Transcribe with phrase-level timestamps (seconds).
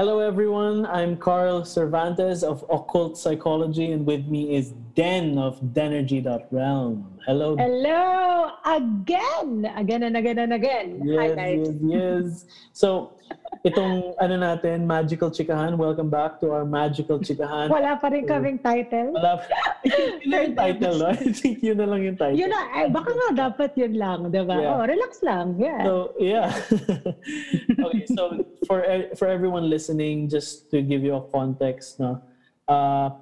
[0.00, 0.86] Hello, everyone.
[0.86, 7.18] I'm Carl Cervantes of Occult Psychology, and with me is Den of Denergy.realm.
[7.26, 7.54] Hello.
[7.54, 11.02] Hello again, again and again and again.
[11.04, 11.58] Yes, Highlight.
[11.58, 12.44] yes, yes.
[12.72, 13.12] So,
[13.60, 15.76] itong ano natin, Magical Chikahan.
[15.76, 17.68] Welcome back to our Magical Chikahan.
[17.68, 19.12] Wala pa rin kaming title.
[19.12, 19.44] Wala.
[19.84, 21.06] Think yun na yung title, no?
[21.12, 22.40] I think yun na lang yung title.
[22.40, 24.56] Yun na, eh, baka nga dapat yun lang, di ba?
[24.56, 24.72] Yeah.
[24.72, 25.46] Oh, relax lang.
[25.60, 25.80] Yeah.
[25.84, 26.48] So yeah.
[27.84, 28.22] okay, so
[28.64, 32.16] for e- for everyone listening, just to give you a context, no,
[32.64, 33.12] uh,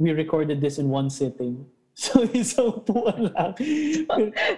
[0.00, 1.68] we recorded this in one sitting.
[1.96, 3.56] So isang upuan lang.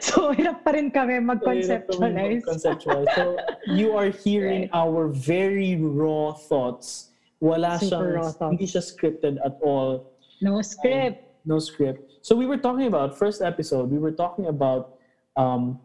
[0.02, 2.42] so, hirap pa rin kami mag-conceptualize.
[2.42, 3.06] Conceptualize.
[3.14, 3.38] So
[3.70, 7.14] you are hearing our very raw thoughts.
[7.38, 8.52] Wala Super siyang, raw thoughts.
[8.58, 10.10] hindi siya scripted at all.
[10.42, 11.22] No script.
[11.46, 12.02] no script.
[12.26, 13.86] So we were talking about first episode.
[13.86, 14.98] We were talking about
[15.38, 15.78] um,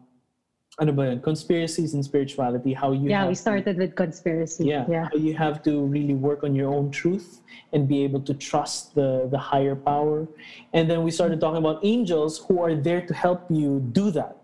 [0.80, 1.20] ano ba yun?
[1.20, 2.72] Conspiracies and spirituality.
[2.72, 4.66] How you Yeah, we started with conspiracy.
[4.66, 5.06] yeah, yeah.
[5.06, 7.40] how you have to really work on your own truth
[7.72, 10.26] and be able to trust the the higher power.
[10.74, 14.36] And then we started talking about angels who are there to help you do that.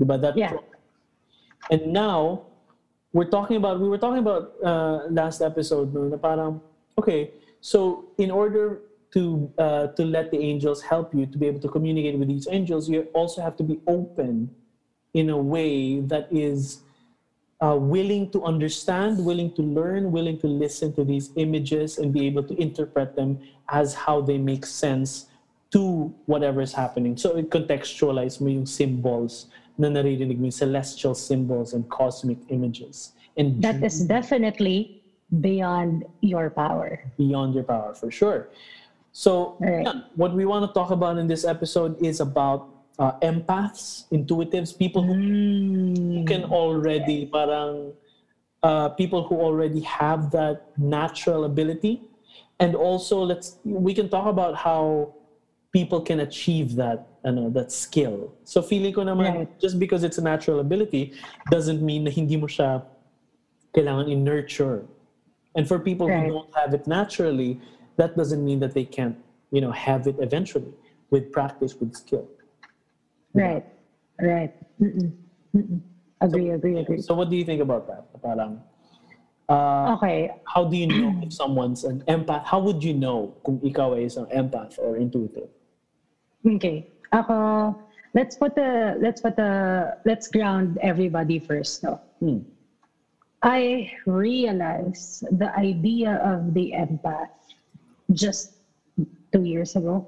[0.00, 0.18] Diba?
[0.20, 0.58] That Yeah.
[1.70, 2.46] And now
[3.12, 6.60] we're talking about we were talking about uh, last episode no, na parang
[6.98, 7.30] okay,
[7.62, 8.82] so in order
[9.14, 12.50] to uh, to let the angels help you to be able to communicate with these
[12.50, 14.50] angels, you also have to be open
[15.14, 16.82] in a way that is
[17.60, 22.26] uh, willing to understand, willing to learn, willing to listen to these images and be
[22.26, 25.26] able to interpret them as how they make sense
[25.70, 27.16] to whatever is happening.
[27.16, 33.12] So contextualize mo yung symbols na naririnig mo, celestial symbols and cosmic images.
[33.36, 35.02] And That is definitely
[35.40, 36.98] beyond your power.
[37.18, 38.48] beyond your power for sure.
[39.12, 39.84] So, Right.
[39.84, 44.76] yeah, what we want to talk about in this episode is about uh, empaths, intuitives,
[44.76, 46.26] people who Mm.
[46.26, 47.92] can already parang
[48.62, 52.00] uh, people who already have that natural ability
[52.58, 55.08] and also let's we can talk about how
[55.72, 59.48] people can achieve that ano, that skill so feeling ko naman Right.
[59.62, 61.10] just because it's a natural ability
[61.48, 62.82] doesn't mean na hindi mo siya
[63.76, 64.82] kailangan i-nurture
[65.54, 66.26] and for people Right.
[66.26, 67.56] who don't have it naturally
[67.96, 69.14] that doesn't mean that they can't
[69.54, 70.74] you know have it eventually
[71.14, 72.26] with practice with skill
[73.34, 73.62] Right.
[74.20, 74.50] Right.
[74.80, 75.12] Mm-mm.
[75.56, 75.80] Mm-mm.
[76.20, 77.00] Agree, agree, agree.
[77.00, 78.58] so what do you think about that parang
[79.48, 80.28] uh, Okay.
[80.44, 82.44] how do you know if someone's an empath?
[82.44, 85.48] How would you know kung ikaw ay isang empath or intuitive?
[86.44, 86.82] Okay.
[87.12, 87.76] Ako,
[88.14, 92.00] let's put the let's put the let's ground everybody first, no.
[92.20, 92.42] Hmm.
[93.40, 97.30] I realized the idea of the empath
[98.12, 98.50] just
[99.32, 100.04] two years ago.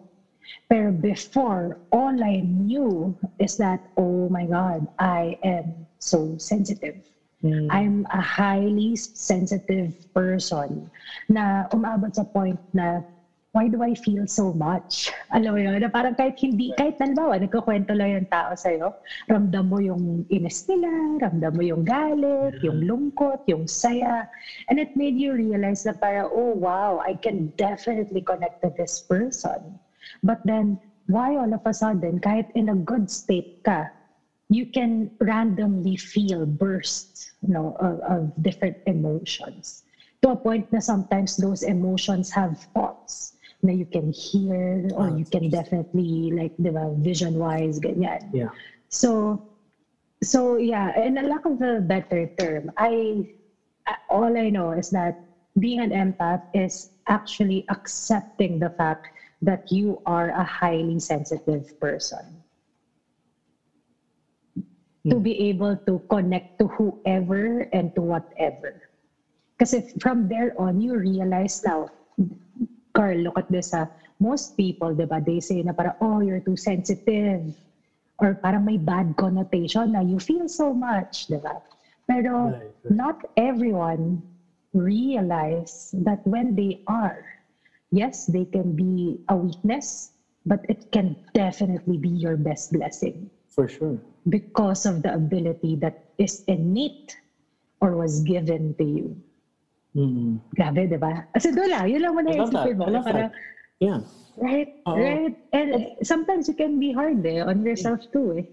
[0.68, 6.96] Pero before, all I knew is that, oh my God, I am so sensitive.
[7.40, 7.66] Hmm.
[7.70, 10.90] I'm a highly sensitive person
[11.28, 13.00] na umabot sa point na
[13.52, 15.10] why do I feel so much?
[15.34, 18.94] Alam mo yun, na parang kahit hindi, kahit halimbawa, nagkukwento lang yung tao sa'yo,
[19.26, 24.26] ramdam mo yung inis nila, ramdam mo yung galit, yung lungkot, yung saya.
[24.70, 29.02] And it made you realize na parang, oh wow, I can definitely connect to this
[29.02, 29.82] person.
[30.22, 33.88] But then, why all of a sudden, kahit in a good state ka,
[34.48, 39.82] you can randomly feel bursts you know, of, of different emotions.
[40.22, 43.32] To a point na sometimes those emotions have thoughts
[43.62, 48.20] na you can hear or Ah, you can definitely like diba, vision wise ganyan.
[48.32, 48.50] Yeah.
[48.88, 49.40] so
[50.22, 53.26] so yeah in a lack of a better term I-
[54.08, 55.14] all i know is that
[55.58, 59.06] being an empath is actually accepting the fact
[59.42, 62.42] that you are a highly sensitive person
[65.10, 65.20] to Hmm.
[65.20, 68.74] be able to connect to whoever and to whatever.
[69.58, 71.86] Because from there on, you realize now,
[72.94, 73.86] Carl, look at this, ah,
[74.18, 77.42] most people, di ba, they say na parang, oh, you're too sensitive.
[78.18, 81.58] Or parang may bad connotation na you feel so much, di ba?
[82.06, 82.94] Pero Right, right.
[82.94, 84.22] not everyone
[84.74, 87.24] realize that when they are,
[87.90, 90.12] yes, they can be a weakness,
[90.46, 93.98] but it can definitely be your best blessing For sure.
[94.28, 97.16] because of the ability that is innate
[97.80, 99.16] or was given to you.
[99.96, 100.38] Mm-mm.
[100.54, 101.26] Grabe, di ba?
[101.34, 102.66] Kasi doon lang, yun lang muna I yung love that.
[102.66, 103.02] isipin mo.
[103.02, 103.32] Parang.
[103.80, 104.00] Yeah.
[104.38, 104.94] right, Oo.
[104.94, 105.34] right.
[105.52, 108.44] And sometimes you can be hard eh, on yourself too eh.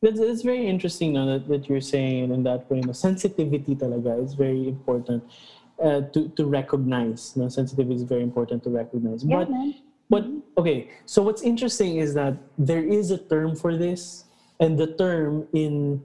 [0.00, 2.80] That's, it's very interesting no, that, that you're saying in that way.
[2.80, 2.92] No?
[2.92, 5.24] Sensitivity talaga is very important
[5.82, 7.36] uh, to, to recognize.
[7.36, 7.48] No?
[7.48, 9.24] Sensitivity is very important to recognize.
[9.24, 9.74] Yeah, but man.
[10.10, 10.26] But
[10.58, 14.24] okay, so what's interesting is that there is a term for this,
[14.58, 16.02] and the term in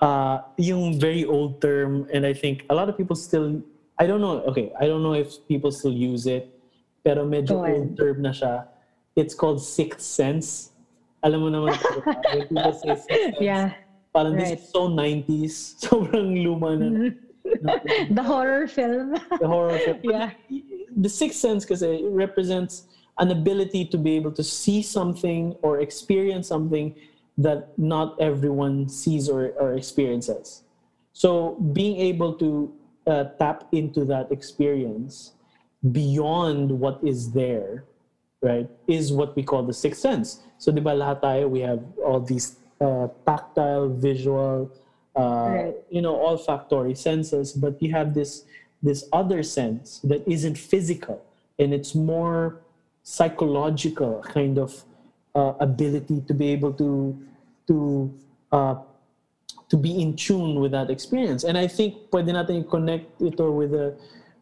[0.00, 3.60] uh, yung very old term, and I think a lot of people still
[3.98, 4.42] I don't know.
[4.50, 6.50] Okay, I don't know if people still use it,
[7.04, 8.66] pero medyo Go old term na siya.
[9.14, 10.74] It's called sixth sense.
[11.22, 11.78] Alam mo naman,
[12.50, 13.78] people say sixth sense, Yeah.
[14.10, 14.58] parang right.
[14.58, 15.54] this is so 90s.
[15.86, 17.14] Sobrang luma na.
[17.62, 19.12] The horror film.
[19.40, 20.00] the horror film.
[20.02, 20.30] Yeah.
[20.96, 22.86] The sixth sense kasi represents
[23.18, 26.94] an ability to be able to see something or experience something
[27.38, 30.62] that not everyone sees or, or experiences.
[31.12, 32.72] So being able to
[33.06, 35.32] uh, tap into that experience
[35.92, 37.84] beyond what is there,
[38.42, 40.42] right, is what we call the sixth sense.
[40.58, 44.70] So di ba lahat tayo, we have all these uh, tactile, visual,
[45.16, 45.74] uh, Right.
[45.90, 48.44] you know, olfactory senses, but you have this
[48.82, 51.16] this other sense that isn't physical
[51.58, 52.60] and it's more
[53.02, 54.84] psychological kind of
[55.34, 57.16] uh, ability to be able to
[57.66, 58.12] to
[58.52, 58.76] uh,
[59.68, 61.44] to be in tune with that experience.
[61.44, 63.96] And I think pwede natin i-connect ito with the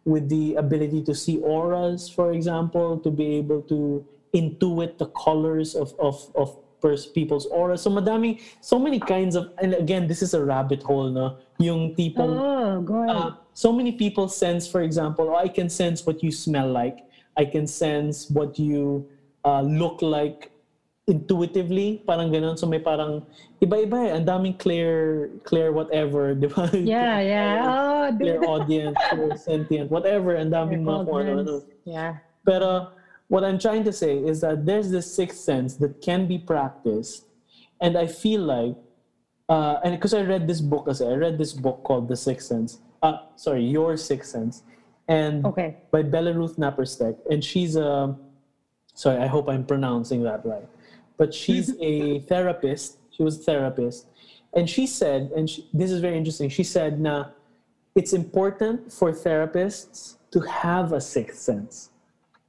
[0.04, 4.02] with the ability to see auras, for example, to be able to
[4.34, 6.56] intuit the colors of of of
[7.14, 7.78] people's aura.
[7.78, 11.38] So madami, so many kinds of, and again, this is a rabbit hole, no?
[11.58, 13.16] Yung tipong, Oh, go ahead.
[13.16, 17.06] uh, so many people sense, for example, oh, I can sense what you smell like.
[17.38, 19.06] I can sense what you
[19.44, 20.50] uh, look like
[21.06, 22.02] intuitively.
[22.06, 22.58] Parang ganun.
[22.58, 23.22] So may parang,
[23.62, 24.10] iba-iba eh.
[24.18, 26.66] Ang daming clear, clear whatever, di ba?
[26.76, 27.52] yeah, yeah.
[27.62, 30.34] Oh, Clairaudience, clear sentient, whatever.
[30.36, 31.62] Ang daming mga kung ano-ano.
[31.86, 32.18] Yeah.
[32.42, 32.90] Pero
[33.32, 37.24] what I'm trying to say is that there's this sixth sense that can be practiced.
[37.80, 38.76] And I feel like,
[39.48, 42.46] uh, and because I read this book, as I read this book called The Sixth
[42.46, 42.80] Sense.
[43.02, 44.64] Uh, sorry, Your Sixth Sense.
[45.08, 45.76] And Okay.
[45.90, 47.16] by Belleruth Naparstek.
[47.30, 48.14] And she's a,
[48.92, 50.68] sorry, I hope I'm pronouncing that right.
[51.16, 52.98] But she's a therapist.
[53.12, 54.08] She was a therapist.
[54.54, 57.30] And she said, and she, this is very interesting, she said, na,
[57.94, 61.88] it's important for therapists to have a sixth sense.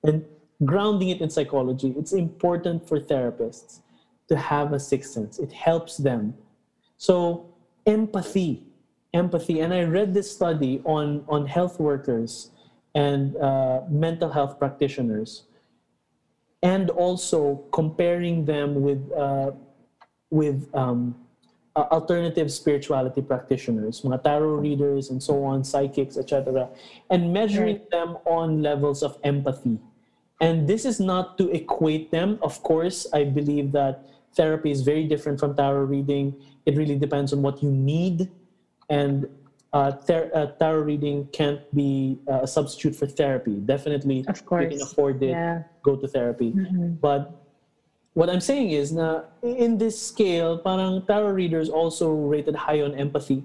[0.03, 0.25] And
[0.65, 3.79] grounding it in psychology, it's important for therapists
[4.29, 5.39] to have a sixth sense.
[5.39, 6.33] It helps them.
[6.97, 7.53] So,
[7.85, 8.63] empathy,
[9.13, 9.59] empathy.
[9.59, 12.51] And I read this study on, on health workers
[12.95, 15.43] and uh, mental health practitioners,
[16.61, 19.51] and also comparing them with, uh,
[20.29, 21.15] with um,
[21.75, 26.69] uh, alternative spirituality practitioners, mga tarot readers and so on, psychics, etc.,
[27.09, 29.79] and measuring them on levels of empathy.
[30.43, 32.37] And this is not to equate them.
[32.43, 34.03] Of course, I believe that
[34.35, 36.35] therapy is very different from tarot reading.
[36.65, 38.29] It really depends on what you need.
[38.89, 39.29] And
[39.71, 43.55] uh, ther- uh, tarot reading can't be uh, a substitute for therapy.
[43.63, 45.63] Definitely, Of you can afford it, Yeah.
[45.81, 46.51] go to therapy.
[47.01, 47.31] But
[48.13, 52.93] what I'm saying is na in this scale, parang tarot readers also rated high on
[52.93, 53.41] empathy,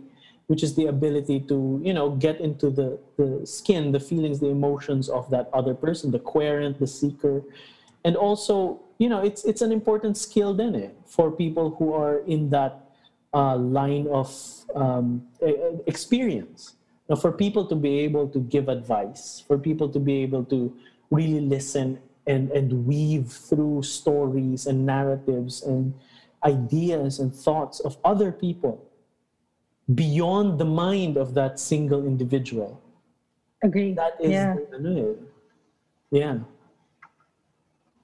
[0.48, 4.48] which is the ability to, you know, get into the, the skin, the feelings, the
[4.48, 7.42] emotions of that other person, the querent, the seeker.
[8.04, 12.20] And also, you know, it's it's an important skill then eh, for people who are
[12.26, 12.90] in that
[13.34, 14.32] uh, line of
[14.74, 15.22] um,
[15.86, 16.74] experience.
[17.10, 20.74] Now, for people to be able to give advice, for people to be able to
[21.10, 25.94] really listen and, and weave through stories and narratives and
[26.44, 28.87] ideas and thoughts of other people
[29.94, 32.80] beyond the mind of that single individual.
[33.62, 33.94] Agree.
[33.94, 34.54] That is, yeah.
[34.74, 35.16] ano
[36.10, 36.38] yeah.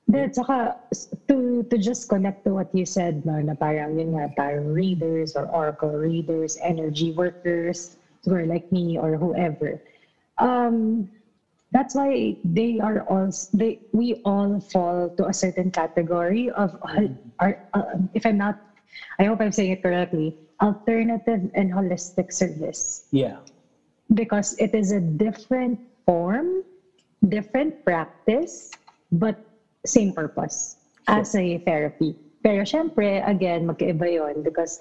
[0.09, 4.13] Then, saka, s- to, to just connect to what you said, no, na parang yun
[4.13, 9.81] nga, tarot readers or oracle readers, energy workers, who are like me or whoever.
[10.39, 11.09] Um,
[11.73, 16.77] that's why they are all, they, we all fall to a certain category of,
[17.41, 17.83] are, uh,
[18.13, 18.57] if I'm not,
[19.19, 23.39] I hope I'm saying it correctly, alternative and holistic service Yeah.
[24.13, 26.63] because it is a different form,
[27.27, 28.71] different practice,
[29.11, 29.37] but
[29.87, 30.77] same purpose
[31.09, 32.15] as a therapy.
[32.45, 34.81] Pero syempre, again, magkaiba yun because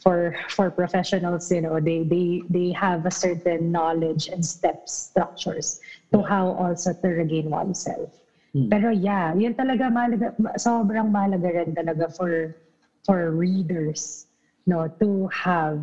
[0.00, 5.78] for for professionals, you know, they they they have a certain knowledge and steps, structures
[6.10, 8.08] to how also to regain oneself.
[8.56, 8.68] Hmm.
[8.72, 12.56] Pero yeah, yun talaga malaga, sobrang malaga rin talaga for
[13.04, 14.26] for readers
[14.66, 15.82] no to have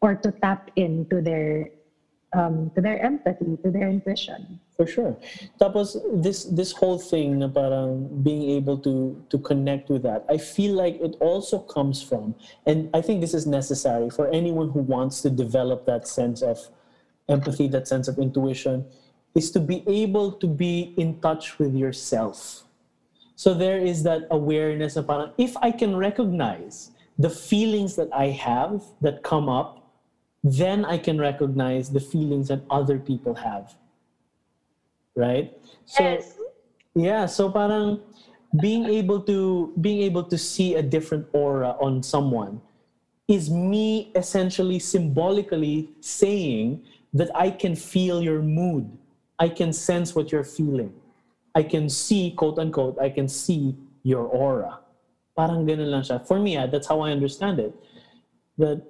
[0.00, 1.70] or to tap into their
[2.34, 4.60] um, to their empathy, to their intuition.
[4.76, 5.16] For sure.
[5.62, 10.26] Tapos this this whole thing na parang being able to to connect with that.
[10.26, 12.34] I feel like it also comes from
[12.66, 16.58] and I think this is necessary for anyone who wants to develop that sense of
[17.30, 18.84] empathy, that sense of intuition
[19.38, 22.66] is to be able to be in touch with yourself.
[23.38, 28.26] So there is that awareness na parang if I can recognize the feelings that I
[28.28, 29.84] have that come up
[30.44, 33.74] then I can recognize the feelings that other people have.
[35.16, 35.56] Right?
[35.86, 36.34] So yes.
[36.94, 38.00] yeah, so parang
[38.60, 42.60] being able to being able to see a different aura on someone
[43.26, 48.90] is me essentially symbolically saying that I can feel your mood.
[49.38, 50.92] I can sense what you're feeling.
[51.54, 54.83] I can see, quote unquote, I can see your aura.
[55.34, 56.22] Parang ganun lang siya.
[56.24, 57.74] For me, ah, that's how I understand it.
[58.56, 58.82] That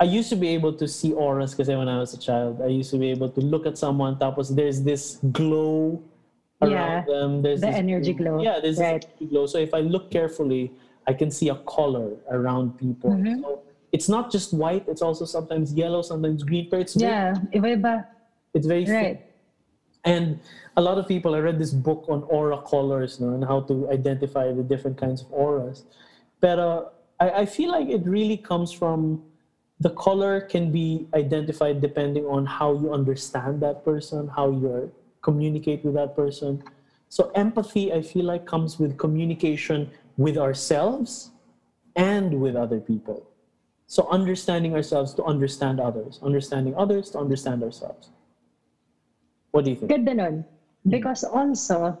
[0.00, 2.68] I used to be able to see auras because when I was a child, I
[2.72, 6.00] used to be able to look at someone, tapos there's this glow
[6.62, 7.42] around Yeah, them.
[7.42, 8.40] There's the this energy glow.
[8.40, 9.02] Yeah, there's Right.
[9.04, 9.44] this energy glow.
[9.46, 10.72] So if I look carefully,
[11.06, 13.12] I can see a color around people.
[13.12, 13.44] Mhm.
[13.44, 13.60] So
[13.92, 18.06] it's not just white, it's also sometimes yellow, sometimes green, but it's very, Yeah, iba-iba.
[18.56, 19.20] it's very Right.
[20.04, 20.38] And
[20.76, 23.90] a lot of people, I read this book on aura colors no, and how to
[23.90, 25.84] identify the different kinds of auras.
[26.40, 26.84] But uh,
[27.20, 29.22] I, I feel like it really comes from
[29.80, 34.92] the color can be identified depending on how you understand that person, how you
[35.22, 36.62] communicate with that person.
[37.08, 41.30] So empathy, I feel like, comes with communication with ourselves
[41.96, 43.26] and with other people.
[43.86, 48.10] So understanding ourselves to understand others, understanding others to understand ourselves.
[49.54, 49.88] What do you think?
[49.88, 50.44] Ganda nun.
[50.82, 51.96] Because also,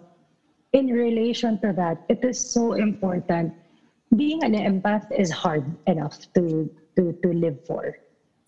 [0.74, 3.54] in relation to that, it is so important.
[4.10, 6.66] Being an empath is hard enough to
[6.98, 7.94] to to live for,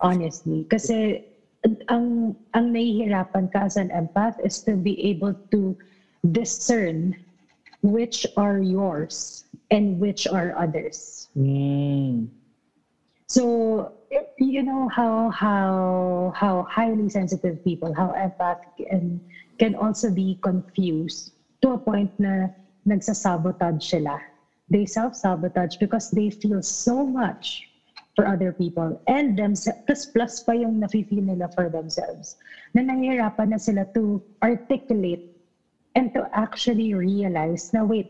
[0.03, 0.67] honestly.
[0.67, 1.23] Kasi
[1.87, 5.79] ang ang nahihirapan ka as an empath is to be able to
[6.35, 7.15] discern
[7.87, 11.31] which are yours and which are others.
[11.39, 12.27] Mm.
[13.31, 13.95] So
[14.39, 19.21] you know how how how highly sensitive people, how empath can
[19.59, 21.33] can also be confused
[21.63, 22.49] to a point na
[22.87, 24.19] nagsasabotage sila.
[24.69, 27.69] They self-sabotage because they feel so much
[28.17, 32.35] for other people and themselves, plus, plus pa yung nafe-feel nila for themselves,
[32.75, 35.23] na nahihirapan na sila to articulate
[35.95, 38.09] and to actually realize na wait,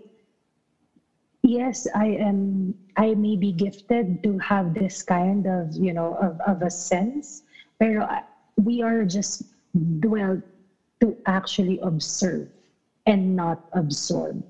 [1.46, 6.40] yes, I am, I may be gifted to have this kind of, you know, of,
[6.42, 7.42] of a sense,
[7.78, 8.20] pero uh,
[8.58, 9.42] we are just
[10.02, 10.42] dwelled
[11.00, 12.48] to actually observe
[13.06, 14.42] and not absorb.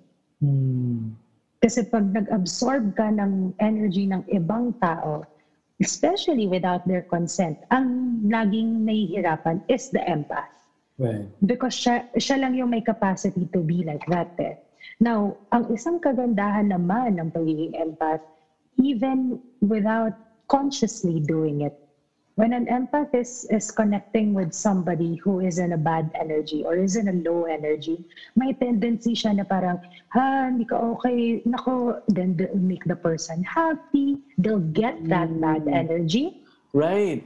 [0.43, 1.13] Mm.
[1.61, 5.25] Kasi pag nag-absorb ka ng energy ng ibang tao,
[5.83, 10.49] especially without their consent, ang laging nahihirapan is the empath.
[10.97, 11.29] Right.
[11.45, 14.57] Because siya, siya lang yung may capacity to be like that eh.
[15.01, 18.23] Now, ang isang kagandahan naman ng pagiging empath,
[18.81, 20.13] even without
[20.49, 21.75] consciously doing it,
[22.37, 26.77] when an empath is, is connecting with somebody who is in a bad energy or
[26.77, 28.05] is in a low energy,
[28.37, 29.81] may tendency siya na parang,
[30.13, 35.67] ha, hindi ka okay, nako, then they'll make the person happy, they'll get that bad
[35.69, 36.37] energy
[36.77, 37.25] Right.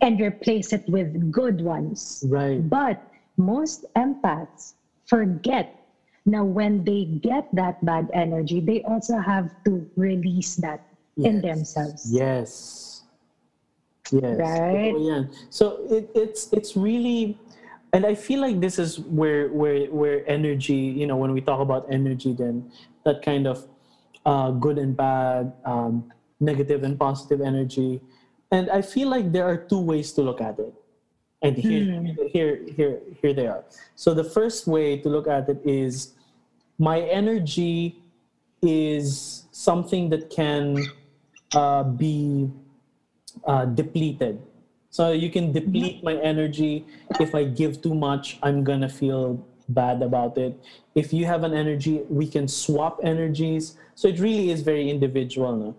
[0.00, 2.22] and replace it with good ones.
[2.28, 2.60] Right.
[2.60, 3.00] But
[3.36, 4.74] most empaths
[5.08, 5.83] forget
[6.24, 10.80] now when they get that bad energy, they also have to release that
[11.16, 12.08] in themselves.
[12.10, 13.02] Yes.
[14.10, 14.36] Yes.
[14.36, 14.92] Right?
[14.92, 15.22] Totoo yan.
[15.48, 17.38] So it, it's it's really
[17.92, 21.60] and I feel like this is where where where energy, you know, when we talk
[21.60, 22.72] about energy then
[23.04, 23.68] that kind of
[24.24, 28.00] uh, good and bad, um, negative and positive energy.
[28.50, 30.72] And I feel like there are two ways to look at it.
[31.44, 33.64] And here, here, here, here they are.
[33.96, 36.14] So the first way to look at it is
[36.78, 38.00] my energy
[38.62, 40.86] is something that can
[41.54, 42.50] uh, be
[43.46, 44.40] uh, depleted.
[44.88, 46.86] So you can deplete my energy.
[47.20, 50.58] If I give too much, I'm gonna feel bad about it.
[50.94, 53.76] If you have an energy, we can swap energies.
[53.94, 55.56] So it really is very individual.
[55.56, 55.76] No?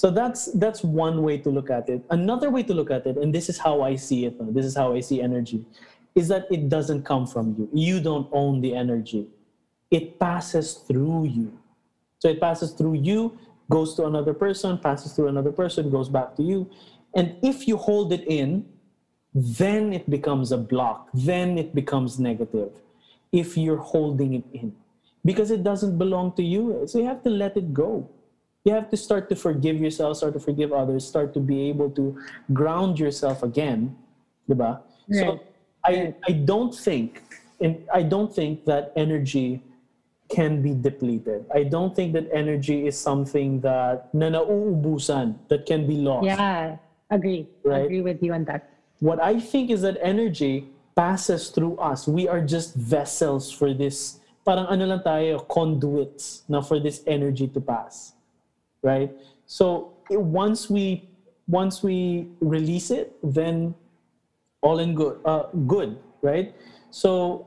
[0.00, 2.00] So that's that's one way to look at it.
[2.08, 4.32] Another way to look at it, and this is how I see it.
[4.54, 5.66] This is how I see energy,
[6.14, 7.68] is that it doesn't come from you.
[7.74, 9.28] You don't own the energy.
[9.90, 11.52] It passes through you.
[12.18, 13.36] So it passes through you,
[13.68, 16.70] goes to another person, passes through another person, goes back to you.
[17.14, 18.64] And if you hold it in,
[19.34, 21.10] then it becomes a block.
[21.12, 22.72] Then it becomes negative
[23.32, 24.72] if you're holding it in
[25.26, 26.86] because it doesn't belong to you.
[26.86, 28.08] So you have to let it go.
[28.64, 31.90] You have to start to forgive yourself, start to forgive others, start to be able
[31.92, 32.20] to
[32.52, 33.96] ground yourself again.
[34.48, 34.80] Diba?
[35.10, 35.40] So
[35.84, 37.22] I, I don't think
[37.60, 39.62] and I don't think that energy
[40.28, 41.44] can be depleted.
[41.54, 46.24] I don't think that energy is something that na nauubusan, that can be lost.
[46.24, 46.76] Yeah,
[47.10, 47.48] agree.
[47.64, 47.84] Right.
[47.84, 48.70] Agree with you on that.
[49.00, 52.06] What I think is that energy passes through us.
[52.06, 54.20] We are just vessels for this.
[54.44, 58.14] Parang ano lang tayo, conduits na for this energy to pass.
[58.82, 59.10] Right?
[59.46, 61.06] So it- once we
[61.48, 63.74] once we release it, then
[64.62, 66.54] all in good, uh, good, right?
[66.90, 67.46] So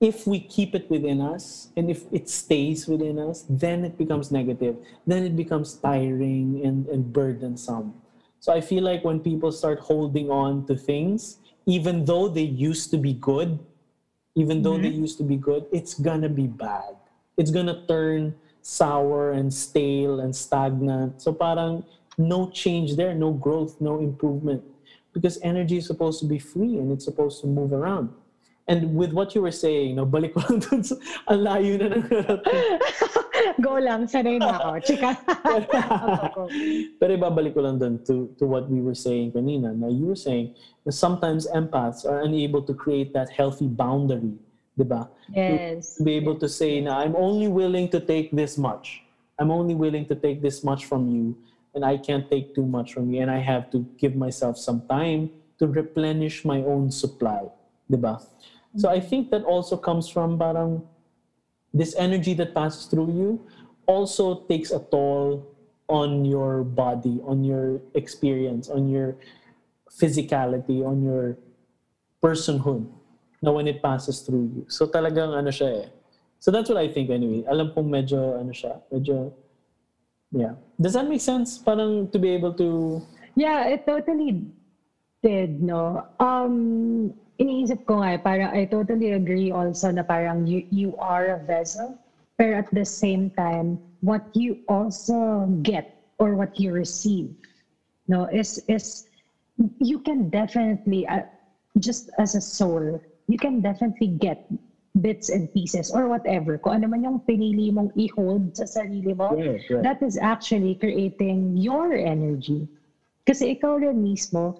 [0.00, 4.30] if we keep it within us and if it stays within us, then it becomes
[4.30, 4.76] negative.
[5.06, 7.94] Then it becomes tiring and, and burdensome.
[8.38, 12.90] So I feel like when people start holding on to things, even though they used
[12.92, 13.58] to be good,
[14.36, 16.94] even though they used to be good, it's gonna be bad.
[17.36, 18.36] It's gonna turn
[18.66, 21.22] sour and stale and stagnant.
[21.22, 21.84] So parang
[22.18, 24.62] no change there, no growth, no improvement.
[25.14, 28.10] Because energy is supposed to be free and it's supposed to move around.
[28.66, 30.98] And with what you were saying, no, balik ko lang dun sa,
[31.30, 32.04] ang layo na ng
[33.62, 34.82] Go lang, sanay na ako.
[34.82, 35.14] Chika.
[36.98, 39.70] Pero ibabalik ko lang dun to, to what we were saying kanina.
[39.70, 44.34] Now, you were saying that sometimes empaths are unable to create that healthy boundary,
[44.76, 45.08] di ba?
[45.32, 45.96] yes.
[45.96, 49.02] To be able to say, na I'm only willing to take this much.
[49.40, 51.36] I'm only willing to take this much from you,
[51.74, 54.84] and I can't take too much from you, and I have to give myself some
[54.88, 57.48] time to replenish my own supply,
[57.88, 58.20] di ba?
[58.76, 60.84] So I think that also comes from parang
[61.72, 63.40] this energy that passes through you
[63.88, 65.48] also takes a toll
[65.88, 69.16] on your body, on your experience, on your
[69.88, 71.38] physicality, on your
[72.20, 72.84] personhood
[73.42, 74.64] na when it passes through you.
[74.68, 75.88] So talagang ano siya eh.
[76.40, 77.44] So that's what I think anyway.
[77.48, 79.32] Alam kong medyo ano siya, medyo
[80.32, 80.54] yeah.
[80.80, 81.58] Does that make sense?
[81.58, 83.00] Parang to be able to
[83.36, 84.40] Yeah, it totally
[85.22, 86.08] did, no?
[86.18, 91.36] Um, iniisip ko nga, eh, parang I totally agree also na parang you, you are
[91.36, 92.00] a vessel,
[92.40, 95.84] pero at the same time, what you also get
[96.16, 97.28] or what you receive,
[98.08, 99.04] no, is, is
[99.84, 101.28] you can definitely, uh,
[101.76, 102.96] just as a soul,
[103.28, 104.38] you can definitely get
[104.96, 106.58] bits and pieces or whatever.
[106.58, 109.82] Kung ano man yung pinili mong i-hold sa sarili mo, Right, right.
[109.84, 112.68] that is actually creating your energy.
[113.26, 114.54] Kasi ikaw rin mismo,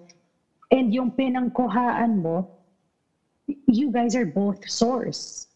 [0.70, 2.44] and yung pinangkuhaan mo,
[3.70, 5.46] you guys are both source.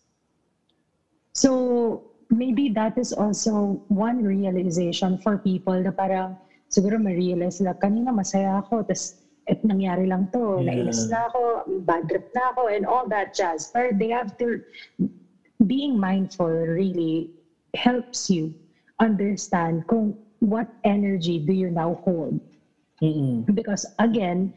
[1.34, 6.38] So maybe that is also one realization for people na parang
[6.70, 9.18] siguro ma-realize na kanina masaya ako, tas
[9.50, 10.70] et nangyari lang to, Yeah.
[10.70, 13.66] nainis na ako, bad trip na ako, and all that jazz.
[13.74, 14.62] But they have to,
[15.66, 17.28] being mindful really
[17.74, 18.54] helps you
[19.00, 22.38] understand kung what energy do you now hold.
[23.02, 23.48] Mm-mm.
[23.54, 24.52] because again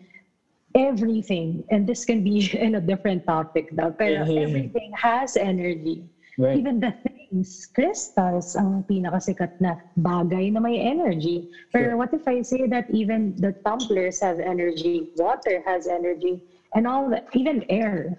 [0.75, 4.35] everything and this can be in a different topic daw pero Mhm.
[4.35, 6.03] everything has energy
[6.37, 6.57] Right.
[6.57, 6.91] even the
[7.33, 11.41] things crystals ang pinakasikat na bagay na may energy.
[11.73, 11.97] Pero Sure.
[11.97, 16.37] what if i say that even the tumblers have energy water has energy
[16.77, 18.13] and all that even air?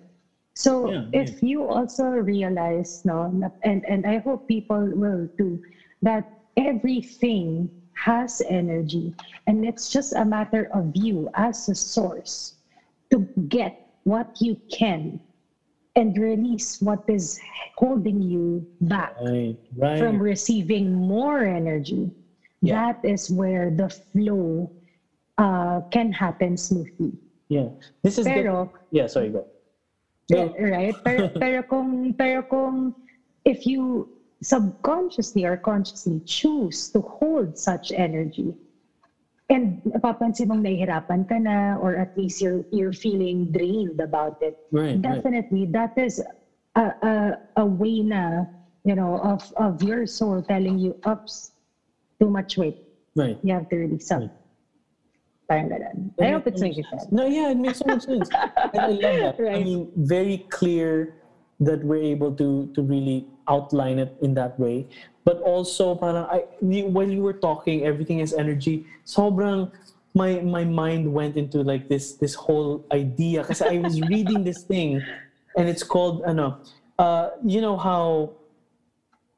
[0.58, 3.30] So Yeah, if you also realize no
[3.62, 5.58] and and i hope people will too
[6.02, 6.26] that
[6.58, 9.14] everything has energy
[9.46, 12.54] and it's just a matter of you as a source
[13.10, 15.18] to get what you can
[15.96, 17.38] and release what is
[17.76, 19.56] holding you back Right.
[19.76, 19.98] Right.
[19.98, 22.10] from receiving more energy
[22.60, 22.74] Yeah.
[22.92, 24.70] that is where the flow
[25.38, 27.12] uh, can happen smoothly
[27.48, 27.68] yeah.
[28.02, 28.80] This is pero good.
[28.90, 29.46] Yeah, sorry, go.
[30.28, 30.94] Yeah, right?
[31.04, 32.94] Pero, pero kung, pero kung
[33.44, 34.08] if you
[34.42, 38.56] subconsciously or consciously choose to hold such energy,
[39.50, 44.56] and napapansin mong nahihirapan ka na, or at least you're, you're feeling drained about it,
[44.72, 44.96] Right.
[44.96, 45.02] right.
[45.02, 46.22] definitely that is
[46.76, 48.44] a, a, a way na,
[48.84, 51.52] you know, of, of your soul telling you, ups,
[52.20, 52.76] too much weight.
[53.16, 53.38] Right.
[53.42, 54.30] You have to release some.
[55.48, 56.08] Parang ganun.
[56.20, 57.04] I hope it's making sense.
[57.12, 58.28] No, yeah, it makes so much sense.
[58.32, 59.36] I love that.
[59.52, 61.12] I mean, very clear
[61.60, 64.86] that we're able to to really outline it in that way.
[65.24, 68.84] But also, parang, I, while you were talking, everything is energy.
[69.06, 69.72] Sobrang,
[70.14, 74.62] my my mind went into like this this whole idea because I was reading this
[74.62, 75.02] thing,
[75.56, 76.60] and it's called ano,
[76.98, 78.36] uh, you know how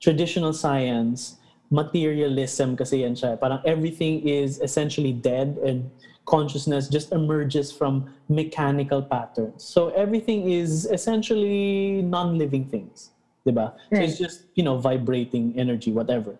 [0.00, 1.38] traditional science,
[1.70, 3.38] materialism kasi yan siya.
[3.38, 5.90] Parang everything is essentially dead and
[6.26, 9.62] consciousness just emerges from mechanical patterns.
[9.62, 13.10] So everything is essentially non-living things.
[13.46, 13.78] Diba?
[13.94, 16.34] So it's just, you know, vibrating energy, whatever.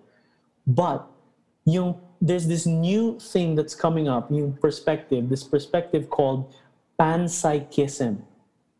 [0.67, 1.07] But
[1.65, 6.53] yung, there's this new thing that's coming up, new perspective, this perspective called
[6.99, 8.19] panpsychism,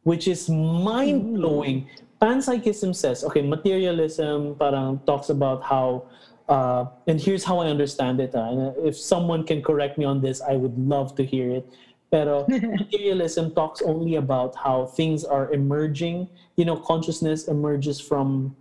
[0.03, 1.87] which is mind blowing.
[1.87, 1.89] Mm.
[2.21, 6.03] Panpsychism says, okay, materialism parang talks about how,
[6.49, 8.33] uh, and here's how I understand it.
[8.35, 11.69] ah, and if someone can correct me on this, I would love to hear it.
[12.11, 16.29] Pero materialism talks only about how things are emerging.
[16.57, 18.55] You know, consciousness emerges from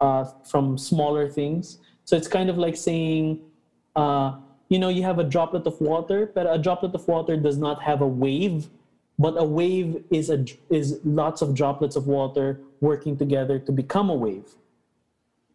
[0.00, 1.78] uh, from smaller things.
[2.04, 3.40] So it's kind of like saying,
[3.96, 7.58] uh, you know, you have a droplet of water, but a droplet of water does
[7.58, 8.68] not have a wave,
[9.18, 14.10] but a wave is a is lots of droplets of water working together to become
[14.10, 14.54] a wave.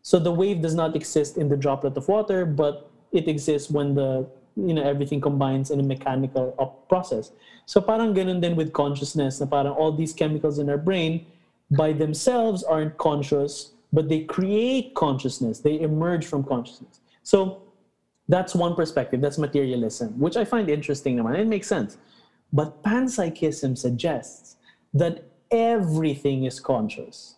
[0.07, 3.93] So the wave does not exist in the droplet of water, but it exists when
[3.93, 6.55] the you know everything combines in a mechanical
[6.87, 7.33] process.
[7.65, 11.27] So parang ganun din with consciousness, na parang all these chemicals in our brain
[11.75, 15.59] by themselves aren't conscious, but they create consciousness.
[15.59, 17.03] They emerge from consciousness.
[17.23, 17.67] So
[18.31, 19.19] that's one perspective.
[19.19, 21.19] That's materialism, which I find interesting.
[21.19, 21.35] Naman.
[21.35, 21.99] It makes sense.
[22.55, 24.55] But panpsychism suggests
[24.93, 27.36] that everything is conscious.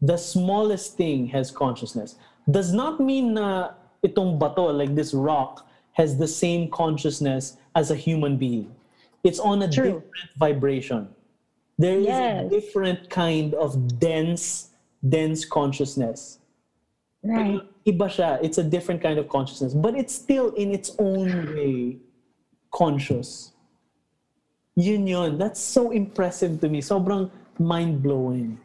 [0.00, 2.16] The smallest thing has consciousness.
[2.50, 3.70] Does not mean na
[4.04, 8.70] itong bato, like this rock, has the same consciousness as a human being.
[9.24, 9.84] It's on a True.
[9.84, 11.08] different vibration.
[11.78, 12.46] There is Yes.
[12.46, 14.70] a different kind of dense,
[15.02, 16.38] dense consciousness.
[17.22, 17.60] Right.
[17.86, 18.38] Iba siya.
[18.42, 21.98] It's a different kind of consciousness, but it's still in its own way
[22.70, 23.52] conscious.
[24.76, 25.38] Yun yun.
[25.38, 26.80] That's so impressive to me.
[26.80, 28.58] Sobrang mind-blowing.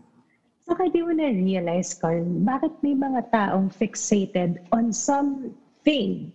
[0.64, 6.32] Saka di mo na-realize, Carl, bakit may mga taong fixated on something?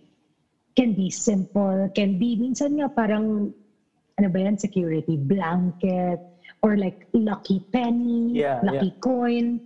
[0.77, 3.49] Can be simple, can be, minsan nga parang,
[4.21, 6.21] ano ba yan, security, blanket,
[6.61, 9.57] or like lucky penny, Yeah, lucky coin.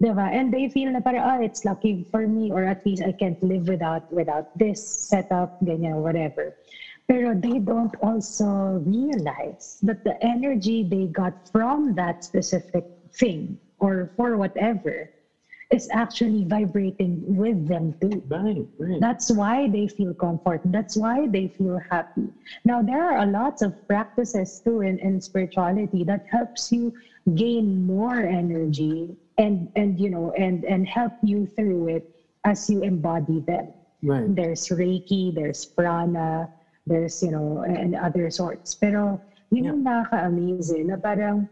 [0.00, 0.32] Diba?
[0.32, 3.40] And they feel na parang, oh, it's lucky for me, or at least I can't
[3.40, 6.52] live without without this setup, ganyan, whatever.
[7.08, 14.10] Pero they don't also realize that the energy they got from that specific thing or
[14.16, 15.08] for whatever
[15.70, 18.22] is actually vibrating with them too.
[18.28, 19.00] Right, right.
[19.00, 20.60] That's why they feel comfort.
[20.64, 22.32] That's why they feel happy.
[22.64, 26.92] Now, there are a lots of practices too in, in spirituality that helps you
[27.36, 32.04] gain more energy and, and you know, and, and help you through it
[32.44, 33.72] as you embody them.
[34.02, 34.34] right.
[34.34, 36.48] There's Reiki, there's prana,
[36.86, 38.74] there's, you know, and other sorts.
[38.74, 41.46] Pero yun yung nakaka-amazing na parang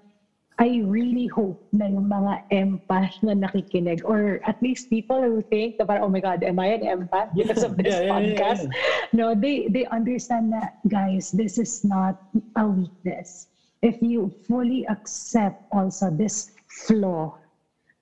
[0.59, 5.79] I really hope na yung mga empath na nakikinig or at least people who think
[5.79, 8.35] na parang, oh my God, am I an empath because of this Yeah, yeah, yeah,
[8.35, 8.66] podcast?
[9.12, 12.16] No, they, they understand that, guys, this is not
[12.57, 13.47] a weakness.
[13.83, 17.35] If you fully accept also this flaw,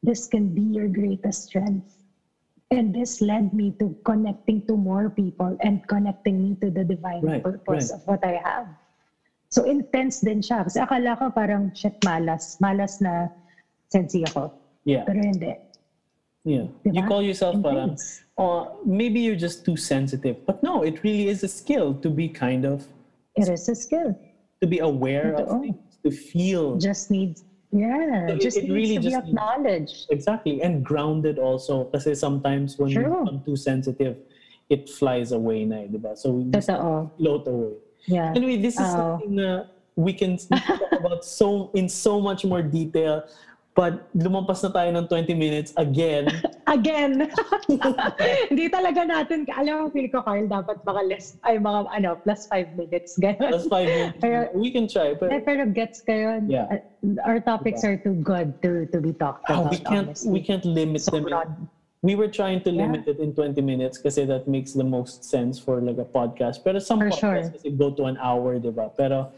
[0.02, 1.86] this can be your greatest strength.
[2.70, 7.22] And this led me to connecting to more people and connecting me to the divine
[7.22, 7.96] Right, purpose right.
[7.96, 8.68] of what I have.
[9.56, 10.68] So intense din siya.
[10.68, 12.60] Kasi akala ko parang, shit, malas.
[12.60, 13.32] Malas na
[13.88, 14.52] sensi ako.
[14.84, 15.56] Yeah, Pero hindi.
[16.44, 16.68] yeah.
[16.84, 18.20] You call yourself parang, Intense.
[18.36, 20.44] oh, maybe you're just too sensitive.
[20.44, 22.84] But no, it really is a skill to be kind of,
[23.32, 24.12] It is a skill.
[24.60, 25.60] to be aware of Totoo.
[25.72, 26.76] things, to feel.
[26.76, 27.40] Just needs,
[27.72, 29.98] yeah, It- just it needs really to be just needs- acknowledged.
[30.12, 31.88] Exactly, and grounded also.
[31.88, 33.24] Because sometimes when you True.
[33.24, 34.20] become too sensitive,
[34.68, 36.12] it flies away na, eh, diba?
[36.12, 37.08] So we just Totoo.
[37.16, 37.72] float away.
[38.06, 38.32] Yeah.
[38.34, 39.18] Anyway, this is Oh.
[39.20, 39.66] something uh,
[39.96, 43.26] we can talk about so in so much more detail.
[43.76, 46.32] But lumampas na tayo ng 20 minutes again.
[46.66, 47.28] Again.
[48.50, 52.48] Hindi talaga natin, alam mo, feel ko, Carl, dapat mga less, ay mga, ano, plus
[52.48, 53.14] five minutes.
[53.20, 53.68] Ganun.
[53.70, 54.18] Five minutes.
[54.18, 56.40] Pero- we can try, Eh, pero gets kayo.
[56.48, 56.66] Yeah.
[57.04, 59.70] Uh, Our topics are too good to to be talked oh, about.
[59.70, 60.32] we can't honestly.
[60.32, 61.28] we can't limit So them.
[61.30, 61.52] broad.
[62.06, 62.86] We were trying to Yeah.
[62.86, 66.62] limit it in 20 minutes kasi that makes the most sense for like a podcast.
[66.62, 67.34] Pero some For sure.
[67.42, 68.94] podcasts kasi go to an hour, diba?
[68.94, 69.34] Pero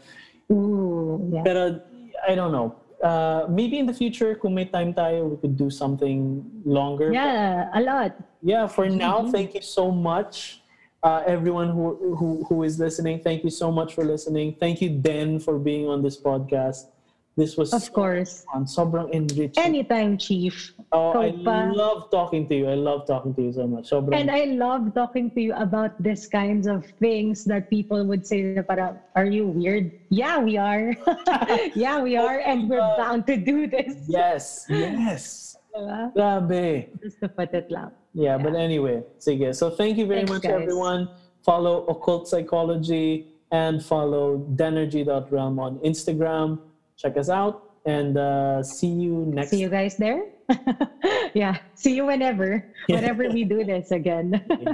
[0.53, 1.41] Ooh, yeah.
[1.41, 1.81] Pero
[2.29, 2.77] I don't know.
[3.01, 7.09] Uh, maybe in the future, kung may time tayo, we could do something longer.
[7.09, 8.13] yeah, a lot.
[8.45, 9.31] Yeah, for now, Mm-hmm.
[9.33, 10.61] thank you so much.
[11.01, 14.51] Uh, everyone who, who who is listening, thank you so much for listening.
[14.59, 16.91] Thank you, Den, for being on this podcast.
[17.39, 18.43] This was Of course.
[18.51, 18.67] fun.
[18.67, 19.55] Sobrang enriching.
[19.63, 20.75] Anytime, Chief.
[20.91, 21.71] Oh, I pa.
[21.73, 22.67] love talking to you.
[22.67, 23.89] I love talking to you so much.
[23.89, 28.25] Sobrang, And I love talking to you about these kinds of things that people would
[28.25, 29.91] say na para, are you weird?
[30.09, 30.93] Yeah, we are.
[31.75, 32.39] yeah, we are.
[32.39, 33.93] And we're bound to do this.
[34.07, 35.55] yes, yes.
[35.75, 36.09] Diba?
[36.17, 36.87] Grabe.
[37.01, 37.91] Just to put it lang.
[38.13, 39.53] Yeah, but anyway, sige.
[39.53, 40.65] So thank you very Thanks, much, guys.
[40.65, 41.07] everyone.
[41.45, 46.57] Follow Occult Psychology and follow denergy.realm on Instagram.
[46.97, 50.25] Check us out and uh, see you next See you guys there.
[51.33, 51.57] yeah.
[51.75, 52.63] See you whenever.
[52.87, 54.41] Whenever we do this again.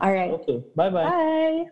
[0.00, 0.30] All right.
[0.32, 0.62] Okay.
[0.74, 1.04] Bye-bye.
[1.04, 1.64] Bye.